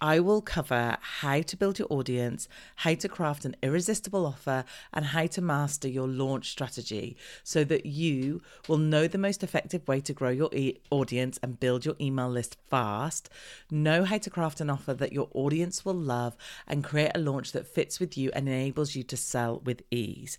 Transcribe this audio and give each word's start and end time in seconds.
I 0.00 0.20
will 0.20 0.40
cover 0.40 0.96
how 1.00 1.42
to 1.42 1.56
build 1.56 1.78
your 1.78 1.88
audience, 1.90 2.48
how 2.76 2.94
to 2.94 3.08
craft 3.08 3.44
an 3.44 3.56
irresistible 3.62 4.26
offer, 4.26 4.64
and 4.92 5.06
how 5.06 5.26
to 5.26 5.42
master 5.42 5.88
your 5.88 6.06
launch 6.06 6.50
strategy 6.50 7.16
so 7.42 7.64
that 7.64 7.84
you 7.84 8.40
will 8.68 8.78
know 8.78 9.08
the 9.08 9.18
most 9.18 9.42
effective 9.42 9.86
way 9.88 10.00
to 10.02 10.12
grow 10.12 10.30
your 10.30 10.54
e- 10.54 10.78
audience 10.90 11.38
and 11.42 11.58
build 11.58 11.84
your 11.84 11.96
email 12.00 12.28
list 12.28 12.56
fast, 12.70 13.28
know 13.70 14.04
how 14.04 14.18
to 14.18 14.30
craft 14.30 14.60
an 14.60 14.70
offer 14.70 14.94
that 14.94 15.12
your 15.12 15.28
audience 15.34 15.84
will 15.84 15.94
love, 15.94 16.36
and 16.66 16.84
create 16.84 17.12
a 17.14 17.18
launch 17.18 17.50
that 17.52 17.66
fits 17.66 17.98
with 17.98 18.16
you 18.16 18.30
and 18.34 18.48
enables 18.48 18.94
you 18.94 19.02
to 19.02 19.16
sell 19.16 19.60
with 19.64 19.82
ease. 19.90 20.38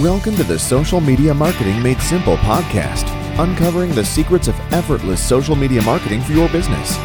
Welcome 0.00 0.36
to 0.36 0.44
the 0.44 0.58
Social 0.58 1.02
Media 1.02 1.34
Marketing 1.34 1.82
Made 1.82 2.00
Simple 2.00 2.38
podcast, 2.38 3.04
uncovering 3.38 3.94
the 3.94 4.02
secrets 4.02 4.48
of 4.48 4.58
effortless 4.72 5.22
social 5.22 5.54
media 5.54 5.82
marketing 5.82 6.22
for 6.22 6.32
your 6.32 6.48
business. 6.48 6.96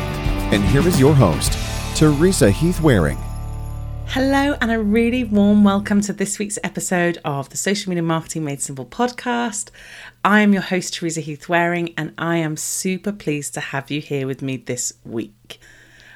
And 0.54 0.64
here 0.64 0.88
is 0.88 0.98
your 0.98 1.14
host, 1.14 1.52
Teresa 1.98 2.50
Heath 2.50 2.80
Wareing. 2.80 3.18
Hello, 4.06 4.56
and 4.62 4.72
a 4.72 4.80
really 4.80 5.26
warm 5.26 5.66
welcome 5.66 6.00
to 6.00 6.14
this 6.14 6.40
week's 6.40 6.58
episode 6.64 7.18
of 7.26 7.50
the 7.50 7.58
Social 7.58 7.90
Media 7.90 8.04
Marketing 8.04 8.46
Made 8.46 8.62
Simple 8.62 8.86
podcast. 8.86 9.70
I 10.24 10.40
am 10.40 10.54
your 10.54 10.62
host, 10.62 10.94
Teresa 10.94 11.20
Heath 11.20 11.50
Wareing, 11.50 11.94
and 11.98 12.14
I 12.18 12.38
am 12.38 12.56
super 12.56 13.12
pleased 13.12 13.54
to 13.56 13.60
have 13.60 13.92
you 13.92 14.00
here 14.00 14.26
with 14.26 14.42
me 14.42 14.56
this 14.56 14.94
week. 15.04 15.60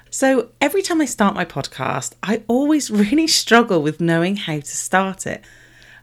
So, 0.10 0.52
every 0.62 0.82
time 0.82 1.02
I 1.02 1.06
start 1.06 1.36
my 1.36 1.44
podcast, 1.44 2.14
I 2.24 2.44
always 2.48 2.90
really 2.92 3.28
struggle 3.28 3.82
with 3.82 4.00
knowing 4.00 4.38
how 4.38 4.62
to 4.62 4.66
start 4.66 5.28
it. 5.28 5.44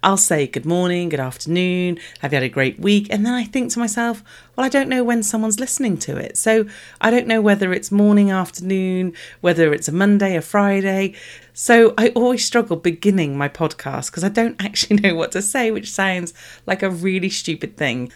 I'll 0.03 0.17
say 0.17 0.47
good 0.47 0.65
morning, 0.65 1.09
good 1.09 1.21
afternoon, 1.21 1.99
have 2.21 2.33
you 2.33 2.37
had 2.37 2.43
a 2.45 2.49
great 2.49 2.79
week? 2.79 3.09
And 3.11 3.27
then 3.27 3.35
I 3.35 3.45
think 3.45 3.73
to 3.73 3.79
myself, 3.79 4.23
well, 4.55 4.65
I 4.65 4.69
don't 4.69 4.89
know 4.89 5.03
when 5.03 5.23
someone's 5.23 5.59
listening 5.59 5.97
to 5.99 6.17
it. 6.17 6.37
So 6.37 6.67
I 7.01 7.11
don't 7.11 7.27
know 7.27 7.41
whether 7.41 7.73
it's 7.73 7.91
morning, 7.91 8.31
afternoon, 8.31 9.13
whether 9.41 9.73
it's 9.73 9.89
a 9.89 9.93
Monday, 9.93 10.37
a 10.37 10.43
Friday. 10.43 11.15
So 11.53 11.95
I 11.99 12.11
always 12.11 12.45
struggle 12.45 12.77
beginning 12.77 13.37
my 13.37 13.49
podcast 13.49 14.11
because 14.11 14.25
I 14.25 14.29
don't 14.29 14.57
actually 14.65 15.01
know 15.01 15.15
what 15.15 15.33
to 15.33 15.43
say, 15.43 15.71
which 15.71 15.91
sounds 15.91 16.33
like 16.67 16.83
a 16.83 16.91
really 16.91 17.31
stupid 17.31 17.77
thing 17.77 18.13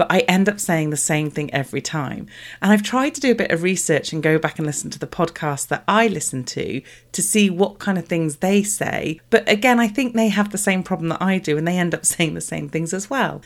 but 0.00 0.10
I 0.10 0.20
end 0.20 0.48
up 0.48 0.58
saying 0.58 0.88
the 0.88 0.96
same 0.96 1.30
thing 1.30 1.52
every 1.52 1.82
time. 1.82 2.26
And 2.62 2.72
I've 2.72 2.82
tried 2.82 3.14
to 3.16 3.20
do 3.20 3.32
a 3.32 3.34
bit 3.34 3.50
of 3.50 3.62
research 3.62 4.14
and 4.14 4.22
go 4.22 4.38
back 4.38 4.58
and 4.58 4.64
listen 4.64 4.88
to 4.92 4.98
the 4.98 5.06
podcasts 5.06 5.68
that 5.68 5.84
I 5.86 6.06
listen 6.06 6.42
to 6.44 6.80
to 7.12 7.20
see 7.22 7.50
what 7.50 7.78
kind 7.78 7.98
of 7.98 8.06
things 8.06 8.36
they 8.36 8.62
say. 8.62 9.20
But 9.28 9.46
again, 9.46 9.78
I 9.78 9.88
think 9.88 10.14
they 10.14 10.30
have 10.30 10.52
the 10.52 10.56
same 10.56 10.82
problem 10.82 11.10
that 11.10 11.20
I 11.20 11.36
do 11.36 11.58
and 11.58 11.68
they 11.68 11.76
end 11.76 11.94
up 11.94 12.06
saying 12.14 12.32
the 12.32 12.40
same 12.40 12.70
things 12.70 12.94
as 12.94 13.10
well. 13.10 13.42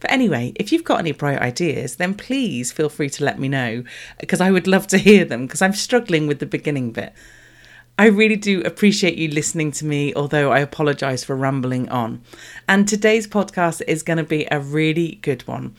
But 0.00 0.10
anyway, 0.10 0.54
if 0.56 0.72
you've 0.72 0.82
got 0.82 1.00
any 1.00 1.12
bright 1.12 1.40
ideas, 1.40 1.96
then 1.96 2.14
please 2.14 2.72
feel 2.72 2.88
free 2.88 3.10
to 3.10 3.24
let 3.24 3.38
me 3.38 3.50
know 3.50 3.84
because 4.18 4.40
I 4.40 4.50
would 4.50 4.66
love 4.66 4.86
to 4.86 4.98
hear 4.98 5.26
them 5.26 5.46
because 5.46 5.60
I'm 5.60 5.74
struggling 5.74 6.26
with 6.26 6.38
the 6.38 6.46
beginning 6.46 6.92
bit. 6.92 7.12
I 7.98 8.06
really 8.06 8.36
do 8.36 8.62
appreciate 8.62 9.18
you 9.18 9.28
listening 9.28 9.70
to 9.72 9.84
me, 9.84 10.14
although 10.14 10.50
I 10.50 10.60
apologise 10.60 11.24
for 11.24 11.36
rambling 11.36 11.90
on. 11.90 12.22
And 12.66 12.88
today's 12.88 13.26
podcast 13.26 13.82
is 13.86 14.02
going 14.02 14.16
to 14.16 14.24
be 14.24 14.48
a 14.50 14.60
really 14.60 15.16
good 15.22 15.46
one 15.46 15.76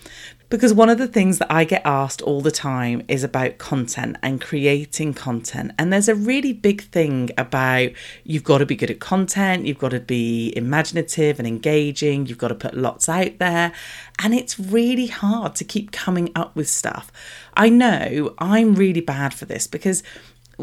because 0.53 0.71
one 0.71 0.87
of 0.89 0.99
the 0.99 1.07
things 1.07 1.39
that 1.39 1.51
I 1.51 1.63
get 1.63 1.81
asked 1.83 2.21
all 2.21 2.39
the 2.39 2.51
time 2.51 3.01
is 3.07 3.23
about 3.23 3.57
content 3.57 4.17
and 4.21 4.39
creating 4.39 5.15
content. 5.15 5.71
And 5.79 5.91
there's 5.91 6.07
a 6.07 6.13
really 6.13 6.53
big 6.53 6.83
thing 6.83 7.31
about 7.39 7.89
you've 8.23 8.43
got 8.43 8.59
to 8.59 8.65
be 8.67 8.75
good 8.75 8.91
at 8.91 8.99
content, 8.99 9.65
you've 9.65 9.79
got 9.79 9.89
to 9.89 9.99
be 9.99 10.53
imaginative 10.55 11.39
and 11.39 11.47
engaging, 11.47 12.27
you've 12.27 12.37
got 12.37 12.49
to 12.49 12.55
put 12.55 12.75
lots 12.75 13.09
out 13.09 13.39
there. 13.39 13.71
And 14.19 14.35
it's 14.35 14.59
really 14.59 15.07
hard 15.07 15.55
to 15.55 15.63
keep 15.63 15.91
coming 15.91 16.31
up 16.35 16.55
with 16.55 16.69
stuff. 16.69 17.11
I 17.55 17.69
know 17.69 18.35
I'm 18.37 18.75
really 18.75 19.01
bad 19.01 19.33
for 19.33 19.45
this 19.45 19.65
because 19.65 20.03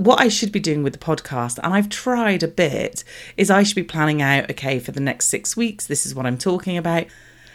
what 0.00 0.20
I 0.20 0.28
should 0.28 0.50
be 0.50 0.60
doing 0.60 0.82
with 0.82 0.94
the 0.94 0.98
podcast, 0.98 1.58
and 1.62 1.74
I've 1.74 1.88
tried 1.88 2.42
a 2.42 2.48
bit, 2.48 3.04
is 3.36 3.50
I 3.50 3.62
should 3.62 3.76
be 3.76 3.82
planning 3.82 4.22
out, 4.22 4.50
okay, 4.50 4.78
for 4.78 4.92
the 4.92 5.00
next 5.00 5.26
six 5.26 5.56
weeks, 5.56 5.86
this 5.86 6.06
is 6.06 6.14
what 6.14 6.26
I'm 6.26 6.38
talking 6.38 6.78
about. 6.78 7.06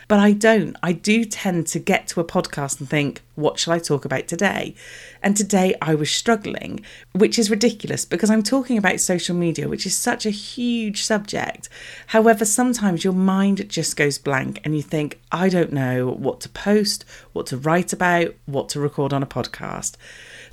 But 0.07 0.19
I 0.19 0.33
don't. 0.33 0.75
I 0.83 0.93
do 0.93 1.25
tend 1.25 1.67
to 1.67 1.79
get 1.79 2.07
to 2.09 2.19
a 2.19 2.25
podcast 2.25 2.79
and 2.79 2.89
think, 2.89 3.21
what 3.35 3.59
shall 3.59 3.73
I 3.73 3.79
talk 3.79 4.05
about 4.05 4.27
today? 4.27 4.75
And 5.21 5.35
today 5.35 5.75
I 5.81 5.95
was 5.95 6.11
struggling, 6.11 6.85
which 7.13 7.39
is 7.39 7.49
ridiculous 7.49 8.05
because 8.05 8.29
I'm 8.29 8.43
talking 8.43 8.77
about 8.77 8.99
social 8.99 9.35
media, 9.35 9.67
which 9.67 9.85
is 9.85 9.95
such 9.95 10.25
a 10.25 10.29
huge 10.29 11.03
subject. 11.03 11.67
However, 12.07 12.45
sometimes 12.45 13.03
your 13.03 13.13
mind 13.13 13.67
just 13.69 13.97
goes 13.97 14.17
blank 14.17 14.61
and 14.63 14.75
you 14.75 14.81
think, 14.81 15.19
I 15.31 15.49
don't 15.49 15.73
know 15.73 16.07
what 16.07 16.39
to 16.41 16.49
post, 16.49 17.03
what 17.33 17.47
to 17.47 17.57
write 17.57 17.91
about, 17.91 18.35
what 18.45 18.69
to 18.69 18.79
record 18.79 19.11
on 19.11 19.23
a 19.23 19.27
podcast. 19.27 19.95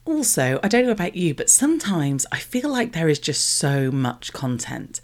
Also, 0.05 0.59
I 0.65 0.69
don't 0.69 0.85
know 0.85 0.91
about 0.91 1.15
you, 1.15 1.33
but 1.33 1.49
sometimes 1.49 2.27
I 2.33 2.39
feel 2.39 2.69
like 2.69 2.93
there 2.93 3.09
is 3.09 3.21
just 3.21 3.47
so 3.47 3.93
much 3.93 4.33
content. 4.33 5.01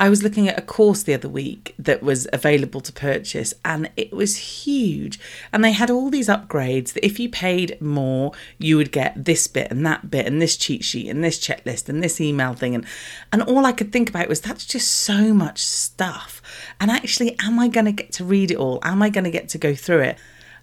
I 0.00 0.08
was 0.08 0.22
looking 0.22 0.48
at 0.48 0.58
a 0.58 0.62
course 0.62 1.02
the 1.02 1.12
other 1.12 1.28
week 1.28 1.74
that 1.78 2.02
was 2.02 2.26
available 2.32 2.80
to 2.80 2.92
purchase 2.92 3.52
and 3.64 3.87
it 3.96 4.12
was 4.12 4.36
huge. 4.36 5.18
And 5.52 5.64
they 5.64 5.72
had 5.72 5.90
all 5.90 6.10
these 6.10 6.28
upgrades 6.28 6.92
that 6.92 7.04
if 7.04 7.18
you 7.18 7.28
paid 7.28 7.80
more, 7.80 8.32
you 8.58 8.76
would 8.76 8.92
get 8.92 9.24
this 9.24 9.46
bit 9.46 9.70
and 9.70 9.84
that 9.86 10.10
bit 10.10 10.26
and 10.26 10.40
this 10.40 10.56
cheat 10.56 10.84
sheet 10.84 11.08
and 11.08 11.22
this 11.22 11.38
checklist 11.38 11.88
and 11.88 12.02
this 12.02 12.20
email 12.20 12.54
thing. 12.54 12.74
And, 12.74 12.86
and 13.32 13.42
all 13.42 13.66
I 13.66 13.72
could 13.72 13.92
think 13.92 14.10
about 14.10 14.28
was 14.28 14.40
that's 14.40 14.64
just 14.64 14.88
so 14.88 15.32
much 15.32 15.62
stuff. 15.62 16.42
And 16.80 16.90
actually, 16.90 17.36
am 17.42 17.58
I 17.58 17.68
going 17.68 17.86
to 17.86 17.92
get 17.92 18.12
to 18.12 18.24
read 18.24 18.50
it 18.50 18.56
all? 18.56 18.78
Am 18.82 19.02
I 19.02 19.10
going 19.10 19.24
to 19.24 19.30
get 19.30 19.48
to 19.50 19.58
go 19.58 19.74
through 19.74 20.00
it? 20.00 20.18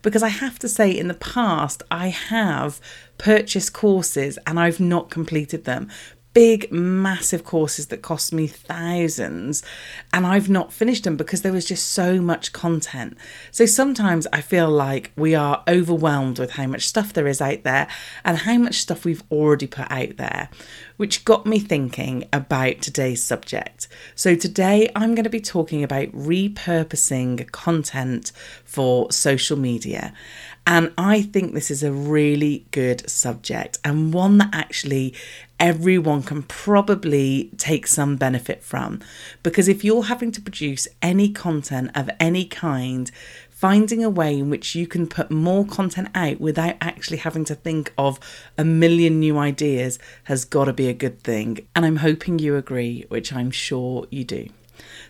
because 0.06 0.22
I 0.22 0.28
have 0.28 0.60
to 0.60 0.70
say, 0.70 0.92
in 0.92 1.08
the 1.08 1.16
past, 1.16 1.82
I 1.90 2.10
have 2.10 2.80
purchased 3.18 3.74
courses 3.74 4.38
and 4.46 4.60
I've 4.60 4.80
not 4.80 5.10
completed 5.10 5.66
them 5.66 5.90
big, 6.36 6.70
massive 6.70 7.46
courses 7.46 7.88
that 7.88 8.02
cost 8.02 8.34
me 8.34 8.46
thousands, 8.46 9.64
and 10.14 10.28
I've 10.28 10.50
not 10.50 10.74
finished 10.74 11.06
them 11.06 11.16
because 11.16 11.42
there 11.42 11.54
was 11.54 11.66
just 11.66 11.94
so 11.94 12.22
much 12.22 12.52
content. 12.52 13.18
So 13.52 13.66
sometimes 13.66 14.28
I 14.34 14.42
feel 14.42 14.70
like 14.70 15.14
we 15.16 15.34
are 15.34 15.64
overwhelmed 15.68 16.38
with 16.38 16.52
how 16.52 16.68
much 16.68 16.88
stuff 16.88 17.14
there 17.14 17.26
is 17.26 17.42
out 17.42 17.64
there 17.64 17.88
and 18.26 18.40
how 18.40 18.58
much 18.58 18.76
stuff 18.76 19.06
we've 19.06 19.24
already 19.32 19.66
put 19.66 19.90
out 19.90 20.18
there, 20.18 20.50
which 20.98 21.24
got 21.24 21.46
me 21.46 21.58
thinking 21.58 22.28
about 22.34 22.82
today's 22.82 23.24
subject. 23.24 23.88
So 24.14 24.36
today 24.36 24.92
I'm 24.94 25.16
going 25.16 25.24
to 25.24 25.30
be 25.30 25.40
talking 25.40 25.84
about 25.84 26.12
repurposing 26.12 27.50
content 27.52 28.34
for 28.66 29.10
social 29.10 29.58
media. 29.58 30.14
And 30.68 30.92
I 30.98 31.22
think 31.22 31.54
this 31.54 31.70
is 31.70 31.84
a 31.84 31.92
really 31.92 32.66
good 32.72 33.08
subject 33.10 33.78
and 33.86 34.12
one 34.14 34.40
that 34.40 34.50
actually 34.52 35.14
everyone 35.60 36.24
can 36.24 36.44
probably 36.44 37.52
take 37.58 37.88
some 37.88 38.16
benefit 38.16 38.64
from. 38.64 39.00
Because 39.44 39.68
if 39.68 39.84
you're 39.84 40.04
having 40.04 40.32
to 40.34 40.42
produce 40.42 40.88
any 41.02 41.30
content 41.30 41.92
of 41.96 42.10
any 42.20 42.46
kind, 42.46 43.12
finding 43.50 44.04
a 44.04 44.10
way 44.10 44.38
in 44.38 44.50
which 44.50 44.76
you 44.76 44.86
can 44.86 45.08
put 45.08 45.32
more 45.32 45.66
content 45.66 46.10
out 46.14 46.40
without 46.42 46.76
actually 46.82 47.18
having 47.18 47.46
to 47.46 47.56
think 47.56 47.94
of 47.98 48.20
a 48.58 48.66
million 48.66 49.20
new 49.20 49.38
ideas 49.38 49.98
has 50.26 50.44
got 50.46 50.66
to 50.66 50.74
be 50.74 50.88
a 50.88 50.94
good 50.94 51.22
thing. 51.24 51.66
And 51.76 51.86
I'm 51.86 51.98
hoping 51.98 52.40
you 52.40 52.58
agree, 52.58 53.06
which 53.08 53.32
I'm 53.32 53.52
sure 53.52 54.08
you 54.10 54.24
do. 54.24 54.50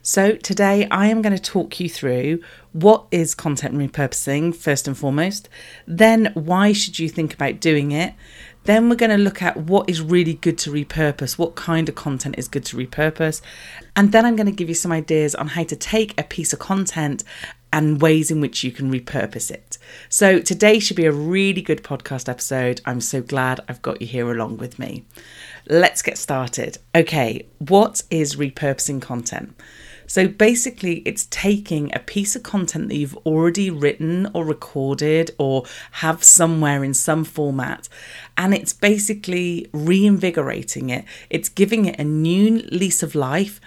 So, 0.03 0.33
today 0.33 0.87
I 0.91 1.07
am 1.07 1.23
going 1.23 1.35
to 1.35 1.41
talk 1.41 1.79
you 1.79 1.89
through 1.89 2.39
what 2.71 3.07
is 3.09 3.33
content 3.33 3.73
repurposing 3.73 4.55
first 4.55 4.87
and 4.87 4.95
foremost, 4.95 5.49
then 5.87 6.31
why 6.35 6.71
should 6.73 6.99
you 6.99 7.09
think 7.09 7.33
about 7.33 7.59
doing 7.59 7.91
it, 7.91 8.13
then 8.65 8.89
we're 8.89 8.95
going 8.95 9.11
to 9.11 9.17
look 9.17 9.41
at 9.41 9.57
what 9.57 9.89
is 9.89 10.01
really 10.01 10.33
good 10.33 10.57
to 10.59 10.71
repurpose, 10.71 11.37
what 11.37 11.55
kind 11.55 11.87
of 11.87 11.95
content 11.95 12.35
is 12.37 12.47
good 12.47 12.65
to 12.65 12.77
repurpose. 12.77 13.41
And 13.95 14.11
then 14.11 14.25
I'm 14.25 14.35
going 14.35 14.47
to 14.47 14.51
give 14.51 14.69
you 14.69 14.75
some 14.75 14.91
ideas 14.91 15.33
on 15.35 15.49
how 15.49 15.63
to 15.63 15.75
take 15.75 16.19
a 16.19 16.23
piece 16.23 16.51
of 16.51 16.59
content 16.59 17.23
and 17.71 18.01
ways 18.01 18.31
in 18.31 18.39
which 18.39 18.63
you 18.63 18.71
can 18.71 18.91
repurpose 18.91 19.51
it. 19.51 19.77
So 20.07 20.39
today 20.39 20.79
should 20.79 20.97
be 20.97 21.05
a 21.05 21.11
really 21.11 21.61
good 21.61 21.83
podcast 21.83 22.29
episode. 22.29 22.81
I'm 22.85 23.01
so 23.01 23.21
glad 23.21 23.59
I've 23.67 23.81
got 23.81 24.01
you 24.01 24.07
here 24.07 24.31
along 24.31 24.57
with 24.57 24.79
me. 24.79 25.05
Let's 25.67 26.01
get 26.01 26.17
started. 26.17 26.77
Okay, 26.95 27.47
what 27.59 28.03
is 28.09 28.35
repurposing 28.35 29.01
content? 29.01 29.55
So 30.07 30.27
basically, 30.27 30.97
it's 31.05 31.25
taking 31.25 31.93
a 31.93 31.99
piece 31.99 32.35
of 32.35 32.43
content 32.43 32.89
that 32.89 32.95
you've 32.95 33.17
already 33.17 33.69
written 33.69 34.29
or 34.33 34.45
recorded 34.45 35.31
or 35.37 35.65
have 35.91 36.23
somewhere 36.23 36.83
in 36.83 36.93
some 36.93 37.23
format, 37.23 37.89
and 38.37 38.53
it's 38.53 38.73
basically 38.73 39.69
reinvigorating 39.73 40.89
it. 40.89 41.05
It's 41.29 41.49
giving 41.49 41.85
it 41.85 41.99
a 41.99 42.03
new 42.03 42.59
lease 42.71 43.01
of 43.03 43.15
life. 43.15 43.59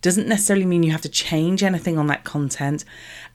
Doesn't 0.00 0.28
necessarily 0.28 0.64
mean 0.64 0.84
you 0.84 0.92
have 0.92 1.02
to 1.02 1.08
change 1.08 1.62
anything 1.62 1.98
on 1.98 2.06
that 2.06 2.22
content. 2.22 2.84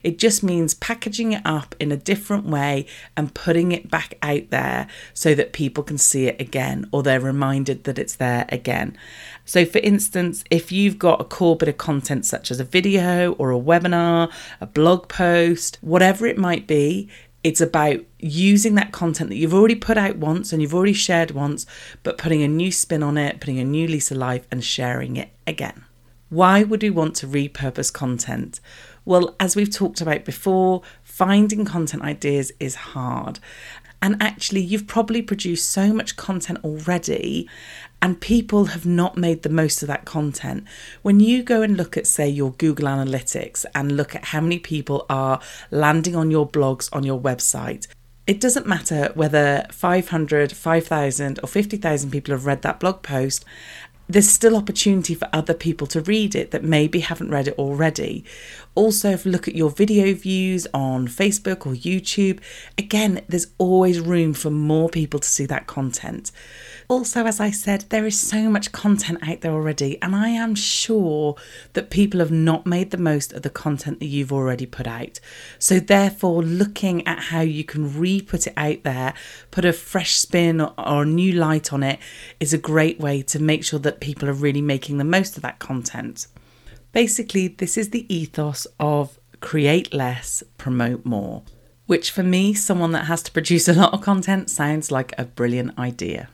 It 0.02 0.18
just 0.18 0.44
means 0.44 0.74
packaging 0.74 1.34
it 1.34 1.42
up 1.44 1.76
in 1.80 1.92
a 1.92 1.98
different 1.98 2.46
way 2.46 2.86
and 3.18 3.34
putting 3.34 3.74
it 3.74 3.92
back 3.92 4.18
out 4.22 4.50
there 4.50 4.88
so 5.14 5.36
that 5.36 5.52
people 5.52 5.84
can 5.84 5.98
see 5.98 6.28
it 6.28 6.40
again 6.40 6.88
or 6.92 7.04
they're 7.04 7.20
reminded 7.20 7.84
that 7.84 8.00
it's 8.00 8.16
there 8.16 8.46
again. 8.50 8.98
So, 9.44 9.66
for 9.66 9.80
instance, 9.80 10.46
if 10.50 10.72
you've 10.72 10.98
got 10.98 11.20
a 11.20 11.26
core 11.26 11.58
bit 11.58 11.68
of 11.68 11.78
content 11.78 12.26
such 12.26 12.50
as 12.50 12.62
a 12.62 12.66
video 12.66 13.34
or 13.34 13.52
a 13.52 13.60
webinar, 13.60 14.32
a 14.62 14.66
blog 14.66 15.10
post, 15.10 15.78
whatever 15.82 16.26
it 16.26 16.38
might 16.38 16.66
be, 16.66 17.10
it's 17.44 17.60
about 17.60 18.00
using 18.20 18.76
that 18.76 18.94
content 18.94 19.30
that 19.30 19.36
you've 19.36 19.54
already 19.54 19.76
put 19.76 19.98
out 19.98 20.16
once 20.16 20.54
and 20.54 20.62
you've 20.62 20.74
already 20.74 20.94
shared 20.94 21.32
once, 21.32 21.66
but 22.02 22.18
putting 22.18 22.42
a 22.42 22.48
new 22.48 22.72
spin 22.72 23.04
on 23.04 23.18
it, 23.18 23.42
putting 23.42 23.60
a 23.60 23.66
new 23.66 23.86
lease 23.86 24.12
of 24.12 24.18
life, 24.18 24.48
and 24.50 24.64
sharing 24.64 25.18
it 25.18 25.30
again. 25.46 25.83
Why 26.34 26.64
would 26.64 26.82
we 26.82 26.90
want 26.90 27.16
to 27.18 27.28
repurpose 27.28 27.94
content? 27.94 28.60
Well, 29.06 29.36
as 29.40 29.56
we've 29.56 29.70
talked 29.70 30.02
about 30.02 30.26
before, 30.26 30.82
finding 31.04 31.64
content 31.64 32.02
ideas 32.02 32.52
is 32.60 32.74
hard. 32.74 33.38
And 34.02 34.18
actually, 34.20 34.62
you've 34.62 34.88
probably 34.88 35.22
produced 35.22 35.70
so 35.70 35.94
much 35.94 36.16
content 36.16 36.58
already, 36.64 37.48
and 38.02 38.20
people 38.20 38.66
have 38.66 38.84
not 38.84 39.16
made 39.16 39.44
the 39.44 39.50
most 39.50 39.84
of 39.84 39.88
that 39.90 40.06
content. 40.06 40.64
When 41.04 41.20
you 41.20 41.44
go 41.44 41.62
and 41.62 41.78
look 41.78 41.98
at, 41.98 42.08
say, 42.08 42.30
your 42.30 42.54
Google 42.54 42.88
Analytics 42.88 43.64
and 43.76 43.96
look 43.96 44.16
at 44.16 44.26
how 44.26 44.42
many 44.42 44.58
people 44.58 45.06
are 45.12 45.40
landing 45.70 46.16
on 46.16 46.32
your 46.32 46.50
blogs 46.50 46.90
on 46.92 47.04
your 47.04 47.22
website, 47.22 47.86
it 48.26 48.40
doesn't 48.40 48.66
matter 48.66 49.12
whether 49.16 49.66
500, 49.70 50.54
5,000, 50.54 51.40
or 51.44 51.48
50,000 51.48 52.10
people 52.10 52.34
have 52.34 52.46
read 52.46 52.62
that 52.62 52.80
blog 52.80 53.04
post 53.04 53.44
there's 54.08 54.30
still 54.30 54.56
opportunity 54.56 55.16
for 55.16 55.30
other 55.32 55.54
people 55.54 55.88
to 55.88 56.02
read 56.02 56.36
it 56.36 56.52
that 56.52 56.64
maybe 56.64 57.00
haven't 57.00 57.30
read 57.30 57.48
it 57.48 57.58
already. 57.58 58.24
Also, 58.76 59.12
if 59.12 59.26
you 59.26 59.32
look 59.32 59.48
at 59.48 59.56
your 59.56 59.70
video 59.70 60.14
views 60.14 60.68
on 60.74 61.08
Facebook 61.08 61.66
or 61.66 61.74
YouTube, 61.74 62.40
again, 62.78 63.22
there's 63.28 63.48
always 63.58 64.00
room 64.00 64.34
for 64.34 64.50
more 64.50 64.90
people 64.90 65.20
to 65.20 65.28
see 65.28 65.46
that 65.46 65.68
content. 65.68 66.32
Also, 66.90 67.26
as 67.26 67.40
I 67.40 67.50
said, 67.50 67.86
there 67.90 68.06
is 68.06 68.20
so 68.20 68.50
much 68.50 68.72
content 68.72 69.20
out 69.28 69.42
there 69.42 69.54
already, 69.54 70.02
and 70.02 70.16
I 70.16 70.30
am 70.30 70.54
sure 70.54 71.36
that 71.74 71.90
people 71.90 72.20
have 72.20 72.32
not 72.32 72.66
made 72.66 72.92
the 72.92 72.98
most 72.98 73.32
of 73.32 73.44
the 73.44 73.50
content 73.50 74.00
that 74.00 74.08
you've 74.08 74.34
already 74.34 74.66
put 74.66 74.86
out. 74.86 75.20
So, 75.60 75.80
therefore, 75.80 76.44
looking 76.44 77.08
at 77.08 77.20
how 77.20 77.42
you 77.42 77.64
can 77.64 77.98
re 77.98 78.22
put 78.22 78.48
it 78.48 78.54
out 78.58 78.84
there, 78.84 79.14
put 79.50 79.66
a 79.66 79.74
fresh 79.74 80.16
spin 80.16 80.60
or, 80.60 80.74
or 80.78 81.04
a 81.04 81.06
new 81.06 81.32
light 81.32 81.72
on 81.72 81.84
it, 81.84 82.00
is 82.40 82.54
a 82.54 82.58
great 82.58 83.00
way 83.00 83.22
to 83.24 83.40
make 83.40 83.64
sure 83.64 83.80
that 83.94 84.00
people 84.00 84.28
are 84.28 84.34
really 84.34 84.62
making 84.62 84.98
the 84.98 85.04
most 85.04 85.38
of 85.38 85.44
that 85.44 85.60
content. 85.60 86.26
Basically, 86.94 87.48
this 87.48 87.78
is 87.78 87.92
the 87.92 88.12
ethos 88.14 88.66
of 88.80 89.20
create 89.40 89.94
less, 89.94 90.42
promote 90.58 91.06
more, 91.06 91.44
which 91.86 92.10
for 92.10 92.24
me, 92.24 92.56
someone 92.56 92.92
that 92.94 93.06
has 93.06 93.22
to 93.24 93.32
produce 93.32 93.68
a 93.68 93.74
lot 93.74 93.94
of 93.94 94.02
content, 94.02 94.50
sounds 94.50 94.90
like 94.90 95.14
a 95.18 95.26
brilliant 95.26 95.78
idea. 95.78 96.28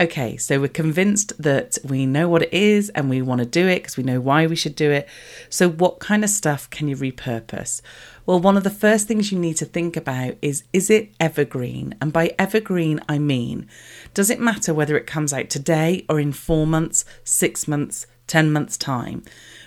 Okay, 0.00 0.36
so 0.36 0.60
we're 0.60 0.68
convinced 0.68 1.40
that 1.40 1.78
we 1.84 2.04
know 2.04 2.28
what 2.28 2.42
it 2.42 2.52
is 2.52 2.88
and 2.90 3.08
we 3.08 3.22
want 3.22 3.38
to 3.38 3.46
do 3.46 3.68
it 3.68 3.76
because 3.76 3.96
we 3.96 4.02
know 4.02 4.20
why 4.20 4.44
we 4.44 4.56
should 4.56 4.74
do 4.74 4.90
it. 4.90 5.08
So, 5.48 5.68
what 5.68 6.00
kind 6.00 6.24
of 6.24 6.30
stuff 6.30 6.68
can 6.70 6.88
you 6.88 6.96
repurpose? 6.96 7.80
Well, 8.26 8.40
one 8.40 8.56
of 8.56 8.64
the 8.64 8.70
first 8.70 9.06
things 9.06 9.30
you 9.30 9.38
need 9.38 9.56
to 9.58 9.64
think 9.64 9.96
about 9.96 10.34
is 10.42 10.64
is 10.72 10.90
it 10.90 11.12
evergreen? 11.20 11.94
And 12.00 12.12
by 12.12 12.34
evergreen, 12.40 13.00
I 13.08 13.18
mean, 13.18 13.68
does 14.14 14.30
it 14.30 14.40
matter 14.40 14.74
whether 14.74 14.96
it 14.96 15.06
comes 15.06 15.32
out 15.32 15.48
today 15.48 16.04
or 16.08 16.18
in 16.18 16.32
four 16.32 16.66
months, 16.66 17.04
six 17.22 17.68
months, 17.68 18.08
10 18.26 18.50
months' 18.50 18.76
time? 18.76 19.22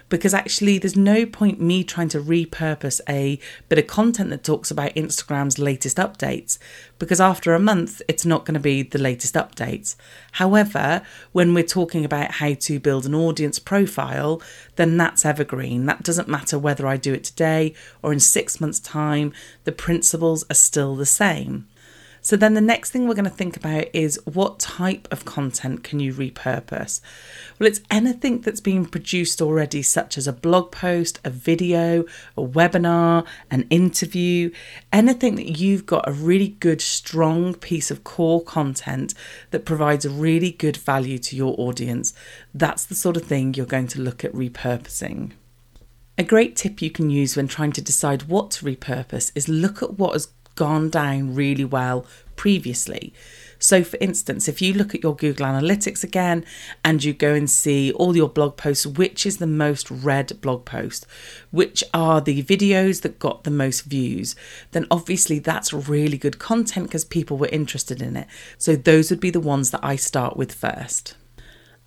Because 0.10 0.34
actually 0.34 0.78
there's 0.78 0.96
no 0.96 1.26
point 1.26 1.60
me 1.60 1.84
trying 1.84 2.10
to 2.10 2.20
repurpose 2.20 3.02
a 3.10 3.40
bit 3.70 3.80
of 3.80 3.88
content 3.88 4.30
that 4.30 4.44
talks 4.44 4.72
about 4.72 4.96
Instagram's 4.96 5.60
latest 5.60 5.98
updates 5.98 6.58
because 7.00 7.20
after 7.20 7.54
a 7.54 7.60
month 7.60 8.02
it's 8.08 8.26
not 8.26 8.46
going 8.46 8.54
to 8.54 8.60
be 8.60 8.84
the 8.84 8.98
latest 8.98 9.36
updates. 9.36 9.96
However, 10.34 11.02
when 11.32 11.54
we're 11.54 11.64
talking 11.64 12.06
about 12.06 12.32
how 12.32 12.54
to 12.54 12.80
build 12.80 13.06
an 13.06 13.16
audience 13.16 13.60
profile, 13.60 14.42
then 14.76 14.98
that's 14.98 15.26
evergreen. 15.26 15.86
That 15.86 16.04
doesn't 16.04 16.28
matter 16.28 16.58
whether 16.58 16.88
I 16.88 16.98
do 16.98 17.14
it 17.14 17.24
today 17.24 17.74
or 18.02 18.14
in 18.14 18.20
6 18.20 18.62
months 18.62 18.80
time, 18.80 19.34
the 19.64 19.72
principles 19.72 20.46
are 20.50 20.56
still 20.56 20.96
the 20.96 21.06
same. 21.06 21.68
So 22.28 22.36
then 22.36 22.56
the 22.56 22.60
next 22.60 22.92
thing 22.92 23.08
we're 23.08 23.16
going 23.16 23.24
to 23.24 23.30
think 23.30 23.56
about 23.56 23.86
is 23.94 24.20
what 24.26 24.60
type 24.60 25.08
of 25.12 25.24
content 25.24 25.86
can 25.86 26.02
you 26.02 26.12
repurpose? 26.12 27.00
Well, 27.58 27.68
it's 27.68 27.80
anything 27.90 28.42
that's 28.42 28.60
been 28.60 28.86
produced 28.86 29.42
already, 29.42 29.82
such 29.82 30.18
as 30.18 30.28
a 30.28 30.34
blog 30.34 30.70
post, 30.70 31.22
a 31.24 31.30
video, 31.30 32.02
a 32.36 32.42
webinar, 32.42 33.26
an 33.50 33.66
interview, 33.70 34.52
anything 34.92 35.36
that 35.36 35.58
you've 35.58 35.86
got 35.86 36.06
a 36.06 36.12
really 36.12 36.50
good, 36.50 36.82
strong 36.82 37.54
piece 37.54 37.90
of 37.90 38.04
core 38.04 38.44
content 38.44 39.14
that 39.52 39.64
provides 39.64 40.04
a 40.04 40.10
really 40.10 40.52
good 40.52 40.76
value 40.76 41.20
to 41.20 41.36
your 41.38 41.56
audience. 41.58 42.14
That's 42.54 42.84
the 42.84 42.96
sort 42.96 43.16
of 43.16 43.24
thing 43.24 43.54
you're 43.54 43.66
going 43.66 43.88
to 43.88 44.02
look 44.02 44.26
at 44.26 44.34
repurposing. 44.34 45.32
A 46.18 46.24
great 46.24 46.58
tip 46.58 46.82
you 46.82 46.92
can 46.92 47.10
use 47.10 47.38
when 47.38 47.48
trying 47.48 47.72
to 47.72 47.82
decide 47.82 48.24
what 48.24 48.52
to 48.52 48.66
repurpose 48.66 49.32
is 49.34 49.48
look 49.48 49.82
at 49.82 49.98
what 49.98 50.12
has 50.12 50.28
gone 50.58 50.90
down 50.90 51.36
really 51.36 51.64
well 51.64 52.04
previously. 52.38 53.14
So, 53.60 53.84
for 53.84 53.98
instance, 54.00 54.48
if 54.48 54.62
you 54.62 54.74
look 54.74 54.94
at 54.94 55.04
your 55.04 55.16
Google 55.16 55.48
Analytics 55.48 56.04
again 56.04 56.46
and 56.86 57.04
you 57.04 57.14
go 57.14 57.34
and 57.34 57.50
see 57.50 57.92
all 57.92 58.16
your 58.16 58.30
blog 58.30 58.56
posts, 58.56 58.86
which 58.86 59.26
is 59.26 59.38
the 59.38 59.48
most 59.48 59.90
read 59.90 60.40
blog 60.42 60.64
post, 60.64 61.06
which 61.52 61.84
are 61.94 62.22
the 62.22 62.44
videos 62.44 63.02
that 63.02 63.20
got 63.20 63.44
the 63.44 63.52
most 63.52 63.82
views, 63.82 64.36
then 64.72 64.86
obviously 64.92 65.40
that's 65.40 65.74
really 65.74 66.18
good 66.18 66.40
content 66.40 66.88
because 66.88 67.04
people 67.04 67.38
were 67.38 67.48
interested 67.48 68.02
in 68.02 68.16
it. 68.16 68.28
So, 68.58 68.76
those 68.76 69.10
would 69.10 69.20
be 69.20 69.32
the 69.32 69.40
ones 69.40 69.72
that 69.72 69.84
I 69.84 69.96
start 69.96 70.38
with 70.38 70.54
first. 70.54 71.16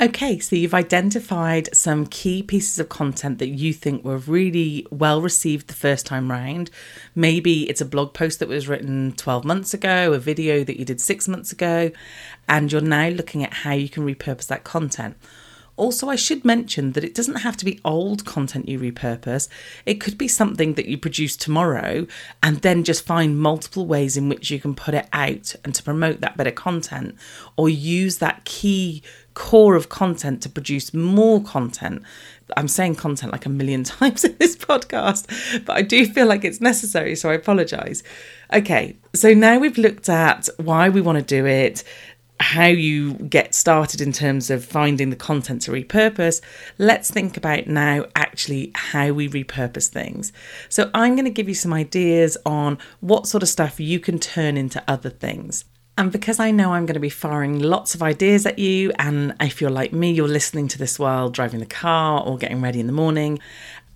Okay, 0.03 0.39
so 0.39 0.57
you've 0.57 0.73
identified 0.73 1.77
some 1.77 2.07
key 2.07 2.43
pieces 2.43 2.79
of 2.79 2.89
content 2.89 3.39
that 3.39 3.49
you 3.49 3.75
think 3.75 4.03
were 4.03 4.17
really 4.17 4.87
well 4.91 5.21
received 5.21 5.67
the 5.67 5.75
first 5.75 6.07
time 6.07 6.31
round. 6.31 6.71
Maybe 7.15 7.69
it's 7.69 7.83
a 7.83 7.85
blog 7.85 8.15
post 8.15 8.39
that 8.39 8.49
was 8.49 8.67
written 8.67 9.13
12 9.13 9.45
months 9.45 9.75
ago, 9.75 10.15
a 10.15 10.19
video 10.19 10.65
that 10.65 10.79
you 10.79 10.87
did 10.87 11.03
six 11.03 11.29
months 11.29 11.53
ago, 11.53 11.91
and 12.49 12.73
you're 12.73 12.81
now 12.81 13.11
looking 13.11 13.45
at 13.45 13.53
how 13.53 13.73
you 13.73 13.91
can 13.91 14.07
repurpose 14.07 14.47
that 14.47 14.65
content. 14.65 15.19
Also, 15.81 16.11
I 16.11 16.17
should 16.17 16.45
mention 16.45 16.93
that 16.93 17.05
it 17.05 17.15
doesn't 17.15 17.37
have 17.37 17.57
to 17.57 17.65
be 17.65 17.81
old 17.87 18.27
content 18.27 18.69
you 18.69 18.79
repurpose. 18.79 19.49
It 19.87 19.95
could 19.95 20.19
be 20.19 20.29
something 20.29 20.75
that 20.75 20.85
you 20.85 20.99
produce 20.99 21.39
tomorrow 21.39 22.07
and 22.43 22.59
then 22.59 22.85
just 22.85 23.07
find 23.07 23.41
multiple 23.41 23.87
ways 23.87 24.19
in 24.19 24.29
which 24.29 24.51
you 24.51 24.61
can 24.61 24.75
put 24.75 24.93
it 24.93 25.09
out 25.15 25.55
and 25.65 25.75
to 25.75 25.83
promote 25.83 26.21
that 26.21 26.37
better 26.37 26.51
content 26.51 27.17
or 27.57 27.71
use 27.71 28.19
that 28.19 28.45
key 28.45 29.03
core 29.33 29.75
of 29.75 29.89
content 29.89 30.43
to 30.43 30.51
produce 30.51 30.93
more 30.93 31.43
content. 31.43 32.03
I'm 32.59 32.69
saying 32.69 32.97
content 32.97 33.33
like 33.33 33.47
a 33.47 33.49
million 33.49 33.83
times 33.97 34.23
in 34.23 34.37
this 34.39 34.57
podcast, 34.57 35.65
but 35.65 35.79
I 35.79 35.81
do 35.81 36.05
feel 36.05 36.27
like 36.27 36.45
it's 36.45 36.61
necessary, 36.61 37.17
so 37.17 37.31
I 37.31 37.35
apologize. 37.35 38.03
Okay, 38.53 38.97
so 39.15 39.33
now 39.33 39.59
we've 39.59 39.79
looked 39.79 40.11
at 40.11 40.51
why 40.59 40.91
we 40.91 41.01
want 41.01 41.17
to 41.17 41.25
do 41.25 41.47
it, 41.47 41.85
how 42.41 42.67
you 42.67 43.15
get 43.15 43.55
started 43.55 44.01
in 44.01 44.13
terms 44.13 44.51
of 44.51 44.65
finding 44.65 45.11
the 45.11 45.17
content 45.17 45.63
to 45.63 45.71
repurpose, 45.71 46.41
let's 46.79 47.11
think 47.11 47.37
about 47.37 47.67
now 47.67 48.07
actually 48.17 48.73
how 48.75 49.13
we 49.13 49.29
repurpose 49.29 49.89
things. 49.89 50.33
So, 50.69 50.91
I'm 50.95 51.15
going 51.15 51.27
to 51.27 51.31
give 51.31 51.49
you 51.49 51.55
some 51.55 51.73
ideas 51.73 52.37
on 52.45 52.79
what 53.01 53.27
sort 53.27 53.43
of 53.43 53.49
stuff 53.49 53.79
you 53.79 54.01
can 54.01 54.19
turn 54.19 54.57
into 54.57 54.83
other 54.89 55.11
things. 55.11 55.65
And 55.99 56.11
because 56.11 56.41
I 56.41 56.51
know 56.51 56.73
I'm 56.73 56.87
going 56.87 56.95
to 56.95 57.01
be 57.01 57.11
firing 57.11 57.59
lots 57.59 57.95
of 57.95 58.03
ideas 58.03 58.47
at 58.47 58.59
you, 58.59 58.91
and 58.99 59.35
if 59.39 59.61
you're 59.61 59.69
like 59.69 59.93
me, 59.93 60.11
you're 60.11 60.29
listening 60.29 60.67
to 60.69 60.79
this 60.79 60.99
while 60.99 61.29
driving 61.29 61.61
the 61.61 61.67
car 61.67 62.23
or 62.23 62.39
getting 62.39 62.63
ready 62.63 62.81
in 62.81 62.87
the 62.87 62.93
morning, 62.93 63.39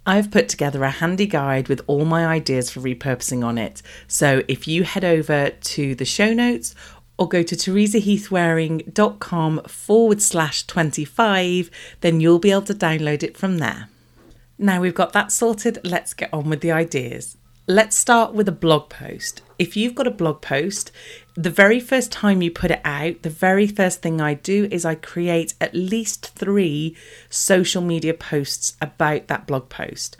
I've 0.04 0.30
put 0.30 0.50
together 0.50 0.84
a 0.84 0.90
handy 0.90 1.26
guide 1.26 1.68
with 1.68 1.80
all 1.86 2.04
my 2.04 2.26
ideas 2.26 2.68
for 2.68 2.80
repurposing 2.80 3.42
on 3.42 3.56
it. 3.56 3.80
So 4.06 4.42
if 4.48 4.68
you 4.68 4.84
head 4.84 5.02
over 5.02 5.48
to 5.48 5.94
the 5.94 6.04
show 6.04 6.34
notes 6.34 6.74
or 7.18 7.28
go 7.28 7.42
to 7.42 7.54
teresaheathwareing.com 7.54 9.60
forward 9.66 10.22
slash 10.22 10.66
25, 10.66 11.70
then 12.00 12.20
you'll 12.20 12.38
be 12.38 12.50
able 12.50 12.62
to 12.62 12.74
download 12.74 13.22
it 13.22 13.36
from 13.36 13.58
there. 13.58 13.90
Now 14.58 14.80
we've 14.80 14.94
got 14.94 15.12
that 15.12 15.30
sorted, 15.32 15.78
let's 15.84 16.14
get 16.14 16.32
on 16.32 16.48
with 16.50 16.60
the 16.60 16.72
ideas. 16.72 17.36
Let's 17.66 17.96
start 17.96 18.34
with 18.34 18.48
a 18.48 18.52
blog 18.52 18.90
post. 18.90 19.42
If 19.58 19.76
you've 19.76 19.94
got 19.94 20.06
a 20.06 20.12
blog 20.12 20.40
post, 20.40 20.90
the 21.36 21.50
very 21.50 21.80
first 21.80 22.12
time 22.12 22.42
you 22.42 22.50
put 22.50 22.70
it 22.70 22.80
out, 22.84 23.22
the 23.22 23.30
very 23.30 23.66
first 23.66 24.02
thing 24.02 24.20
I 24.20 24.34
do 24.34 24.68
is 24.70 24.84
I 24.84 24.94
create 24.94 25.54
at 25.60 25.74
least 25.74 26.28
three 26.34 26.96
social 27.28 27.82
media 27.82 28.14
posts 28.14 28.76
about 28.80 29.26
that 29.26 29.46
blog 29.46 29.68
post. 29.68 30.16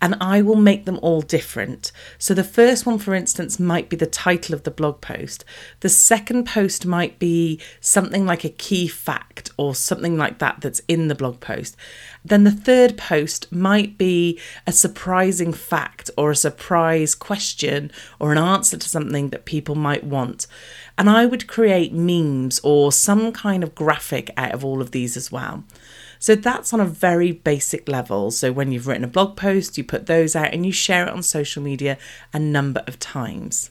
And 0.00 0.16
I 0.20 0.42
will 0.42 0.56
make 0.56 0.84
them 0.84 0.98
all 1.02 1.22
different. 1.22 1.92
So 2.18 2.34
the 2.34 2.44
first 2.44 2.84
one, 2.84 2.98
for 2.98 3.14
instance, 3.14 3.60
might 3.60 3.88
be 3.88 3.96
the 3.96 4.06
title 4.06 4.54
of 4.54 4.64
the 4.64 4.70
blog 4.70 5.00
post. 5.00 5.44
The 5.80 5.88
second 5.88 6.46
post 6.46 6.84
might 6.84 7.18
be 7.18 7.60
something 7.80 8.26
like 8.26 8.44
a 8.44 8.50
key 8.50 8.86
fact 8.86 9.50
or 9.56 9.74
something 9.74 10.18
like 10.18 10.38
that 10.38 10.60
that's 10.60 10.80
in 10.88 11.08
the 11.08 11.14
blog 11.14 11.40
post. 11.40 11.76
Then 12.22 12.44
the 12.44 12.50
third 12.50 12.98
post 12.98 13.50
might 13.52 13.96
be 13.96 14.38
a 14.66 14.72
surprising 14.72 15.52
fact 15.52 16.10
or 16.16 16.30
a 16.30 16.36
surprise 16.36 17.14
question 17.14 17.90
or 18.18 18.32
an 18.32 18.38
answer 18.38 18.73
to 18.80 18.88
something 18.88 19.30
that 19.30 19.44
people 19.44 19.74
might 19.74 20.04
want. 20.04 20.46
And 20.96 21.08
I 21.10 21.26
would 21.26 21.46
create 21.46 21.92
memes 21.92 22.60
or 22.62 22.92
some 22.92 23.32
kind 23.32 23.62
of 23.62 23.74
graphic 23.74 24.30
out 24.36 24.52
of 24.52 24.64
all 24.64 24.80
of 24.80 24.90
these 24.90 25.16
as 25.16 25.32
well. 25.32 25.64
So 26.18 26.34
that's 26.34 26.72
on 26.72 26.80
a 26.80 26.86
very 26.86 27.32
basic 27.32 27.88
level. 27.88 28.30
So 28.30 28.50
when 28.50 28.72
you've 28.72 28.86
written 28.86 29.04
a 29.04 29.08
blog 29.08 29.36
post, 29.36 29.76
you 29.76 29.84
put 29.84 30.06
those 30.06 30.34
out 30.34 30.54
and 30.54 30.64
you 30.64 30.72
share 30.72 31.06
it 31.06 31.12
on 31.12 31.22
social 31.22 31.62
media 31.62 31.98
a 32.32 32.38
number 32.38 32.82
of 32.86 32.98
times. 32.98 33.70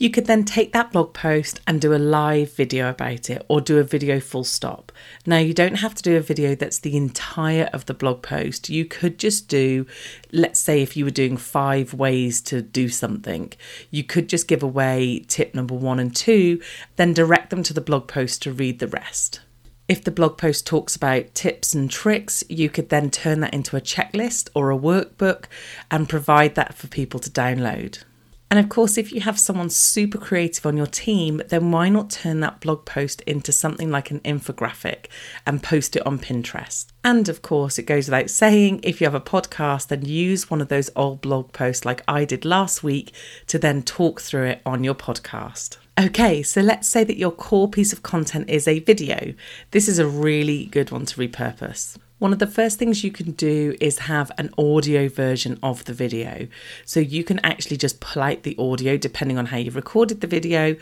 You 0.00 0.08
could 0.08 0.24
then 0.24 0.46
take 0.46 0.72
that 0.72 0.92
blog 0.92 1.12
post 1.12 1.60
and 1.66 1.78
do 1.78 1.94
a 1.94 2.00
live 2.00 2.54
video 2.54 2.88
about 2.88 3.28
it 3.28 3.44
or 3.48 3.60
do 3.60 3.76
a 3.76 3.84
video 3.84 4.18
full 4.18 4.44
stop. 4.44 4.92
Now, 5.26 5.36
you 5.36 5.52
don't 5.52 5.80
have 5.80 5.94
to 5.94 6.02
do 6.02 6.16
a 6.16 6.22
video 6.22 6.54
that's 6.54 6.78
the 6.78 6.96
entire 6.96 7.68
of 7.74 7.84
the 7.84 7.92
blog 7.92 8.22
post. 8.22 8.70
You 8.70 8.86
could 8.86 9.18
just 9.18 9.46
do, 9.46 9.84
let's 10.32 10.58
say, 10.58 10.80
if 10.80 10.96
you 10.96 11.04
were 11.04 11.10
doing 11.10 11.36
five 11.36 11.92
ways 11.92 12.40
to 12.42 12.62
do 12.62 12.88
something, 12.88 13.52
you 13.90 14.02
could 14.02 14.30
just 14.30 14.48
give 14.48 14.62
away 14.62 15.22
tip 15.28 15.54
number 15.54 15.74
one 15.74 16.00
and 16.00 16.16
two, 16.16 16.62
then 16.96 17.12
direct 17.12 17.50
them 17.50 17.62
to 17.64 17.74
the 17.74 17.82
blog 17.82 18.08
post 18.08 18.40
to 18.40 18.52
read 18.52 18.78
the 18.78 18.88
rest. 18.88 19.40
If 19.86 20.02
the 20.02 20.10
blog 20.10 20.38
post 20.38 20.66
talks 20.66 20.96
about 20.96 21.34
tips 21.34 21.74
and 21.74 21.90
tricks, 21.90 22.42
you 22.48 22.70
could 22.70 22.88
then 22.88 23.10
turn 23.10 23.40
that 23.40 23.52
into 23.52 23.76
a 23.76 23.82
checklist 23.82 24.48
or 24.54 24.70
a 24.70 24.78
workbook 24.78 25.44
and 25.90 26.08
provide 26.08 26.54
that 26.54 26.72
for 26.72 26.86
people 26.86 27.20
to 27.20 27.28
download. 27.28 28.02
And 28.50 28.58
of 28.58 28.68
course, 28.68 28.98
if 28.98 29.12
you 29.12 29.20
have 29.20 29.38
someone 29.38 29.70
super 29.70 30.18
creative 30.18 30.66
on 30.66 30.76
your 30.76 30.88
team, 30.88 31.40
then 31.48 31.70
why 31.70 31.88
not 31.88 32.10
turn 32.10 32.40
that 32.40 32.60
blog 32.60 32.84
post 32.84 33.20
into 33.20 33.52
something 33.52 33.92
like 33.92 34.10
an 34.10 34.18
infographic 34.20 35.06
and 35.46 35.62
post 35.62 35.94
it 35.94 36.04
on 36.04 36.18
Pinterest? 36.18 36.86
And 37.04 37.28
of 37.28 37.42
course, 37.42 37.78
it 37.78 37.84
goes 37.84 38.08
without 38.08 38.28
saying, 38.28 38.80
if 38.82 39.00
you 39.00 39.04
have 39.06 39.14
a 39.14 39.20
podcast, 39.20 39.86
then 39.86 40.04
use 40.04 40.50
one 40.50 40.60
of 40.60 40.66
those 40.66 40.90
old 40.96 41.20
blog 41.20 41.52
posts 41.52 41.84
like 41.84 42.02
I 42.08 42.24
did 42.24 42.44
last 42.44 42.82
week 42.82 43.12
to 43.46 43.58
then 43.58 43.84
talk 43.84 44.20
through 44.20 44.46
it 44.46 44.62
on 44.66 44.82
your 44.82 44.96
podcast. 44.96 45.76
Okay, 45.98 46.42
so 46.42 46.60
let's 46.60 46.88
say 46.88 47.04
that 47.04 47.18
your 47.18 47.30
core 47.30 47.68
piece 47.68 47.92
of 47.92 48.02
content 48.02 48.50
is 48.50 48.66
a 48.66 48.80
video. 48.80 49.32
This 49.70 49.86
is 49.86 50.00
a 50.00 50.08
really 50.08 50.66
good 50.66 50.90
one 50.90 51.06
to 51.06 51.20
repurpose. 51.20 51.98
One 52.20 52.34
of 52.34 52.38
the 52.38 52.46
first 52.46 52.78
things 52.78 53.02
you 53.02 53.10
can 53.10 53.30
do 53.30 53.74
is 53.80 54.00
have 54.00 54.30
an 54.36 54.50
audio 54.58 55.08
version 55.08 55.58
of 55.62 55.86
the 55.86 55.94
video. 55.94 56.48
So 56.84 57.00
you 57.00 57.24
can 57.24 57.38
actually 57.38 57.78
just 57.78 57.98
pull 57.98 58.22
out 58.22 58.42
the 58.42 58.54
audio 58.58 58.98
depending 58.98 59.38
on 59.38 59.46
how 59.46 59.56
you've 59.56 59.74
recorded 59.74 60.20
the 60.20 60.26
video, 60.26 60.76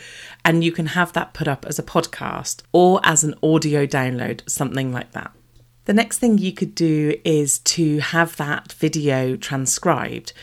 and 0.44 0.64
you 0.64 0.72
can 0.72 0.86
have 0.86 1.12
that 1.12 1.34
put 1.34 1.46
up 1.46 1.64
as 1.64 1.78
a 1.78 1.84
podcast 1.84 2.62
or 2.72 3.00
as 3.04 3.22
an 3.22 3.36
audio 3.40 3.86
download, 3.86 4.40
something 4.50 4.92
like 4.92 5.12
that. 5.12 5.30
The 5.88 5.94
next 5.94 6.18
thing 6.18 6.36
you 6.36 6.52
could 6.52 6.74
do 6.74 7.18
is 7.24 7.60
to 7.60 8.00
have 8.00 8.36
that 8.36 8.72
video 8.72 9.36
transcribed. 9.36 10.34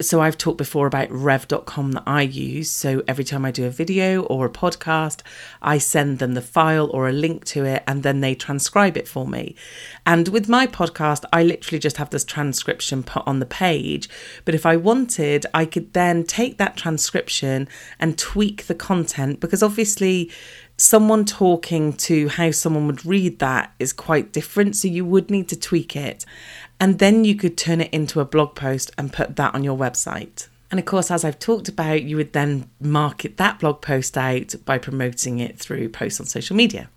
So, 0.00 0.20
I've 0.20 0.36
talked 0.36 0.58
before 0.58 0.88
about 0.88 1.08
rev.com 1.12 1.92
that 1.92 2.02
I 2.04 2.22
use. 2.22 2.68
So, 2.68 3.04
every 3.06 3.22
time 3.22 3.44
I 3.44 3.52
do 3.52 3.64
a 3.64 3.70
video 3.70 4.22
or 4.24 4.46
a 4.46 4.50
podcast, 4.50 5.20
I 5.62 5.78
send 5.78 6.18
them 6.18 6.34
the 6.34 6.42
file 6.42 6.90
or 6.90 7.08
a 7.08 7.12
link 7.12 7.44
to 7.46 7.64
it 7.64 7.84
and 7.86 8.02
then 8.02 8.22
they 8.22 8.34
transcribe 8.34 8.96
it 8.96 9.06
for 9.06 9.24
me. 9.28 9.54
And 10.04 10.26
with 10.28 10.48
my 10.48 10.66
podcast, 10.66 11.24
I 11.32 11.44
literally 11.44 11.78
just 11.78 11.98
have 11.98 12.10
this 12.10 12.24
transcription 12.24 13.04
put 13.04 13.24
on 13.24 13.38
the 13.38 13.46
page. 13.46 14.08
But 14.44 14.56
if 14.56 14.66
I 14.66 14.76
wanted, 14.76 15.46
I 15.54 15.64
could 15.64 15.92
then 15.92 16.24
take 16.24 16.58
that 16.58 16.76
transcription 16.76 17.68
and 18.00 18.18
tweak 18.18 18.66
the 18.66 18.74
content 18.74 19.38
because 19.38 19.62
obviously, 19.62 20.32
someone 20.78 21.24
talking 21.24 21.92
to 21.92 22.28
how 22.28 22.52
someone 22.52 22.86
would 22.86 23.04
read 23.04 23.40
that 23.40 23.74
is 23.78 23.92
quite 23.92 24.32
different. 24.32 24.76
So 24.76 24.88
you 24.88 25.04
would 25.04 25.30
need 25.30 25.48
to 25.48 25.58
tweak 25.58 25.94
it. 25.96 26.24
And 26.80 27.00
then 27.00 27.24
you 27.24 27.34
could 27.34 27.58
turn 27.58 27.80
it 27.80 27.92
into 27.92 28.20
a 28.20 28.24
blog 28.24 28.54
post 28.54 28.92
and 28.96 29.12
put 29.12 29.36
that 29.36 29.54
on 29.54 29.64
your 29.64 29.76
website. 29.76 30.46
And 30.70 30.78
of 30.78 30.86
course, 30.86 31.10
as 31.10 31.24
I've 31.24 31.38
talked 31.38 31.68
about, 31.68 32.02
you 32.02 32.16
would 32.16 32.32
then 32.32 32.70
market 32.80 33.36
that 33.38 33.58
blog 33.58 33.82
post 33.82 34.16
out 34.16 34.54
by 34.64 34.78
promoting 34.78 35.40
it 35.40 35.58
through 35.58 35.88
posts 35.88 36.20
on 36.20 36.26
social 36.26 36.54
media. 36.54 36.88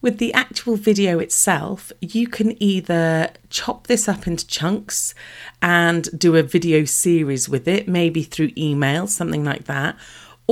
With 0.00 0.18
the 0.18 0.34
actual 0.34 0.74
video 0.74 1.20
itself, 1.20 1.92
you 2.00 2.26
can 2.26 2.60
either 2.60 3.30
chop 3.50 3.86
this 3.86 4.08
up 4.08 4.26
into 4.26 4.44
chunks 4.48 5.14
and 5.60 6.08
do 6.18 6.34
a 6.34 6.42
video 6.42 6.84
series 6.84 7.48
with 7.48 7.68
it, 7.68 7.86
maybe 7.86 8.24
through 8.24 8.50
email, 8.56 9.06
something 9.06 9.44
like 9.44 9.66
that, 9.66 9.96